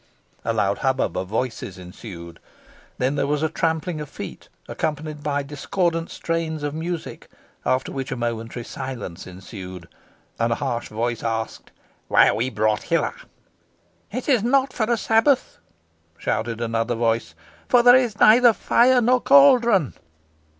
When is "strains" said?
6.09-6.63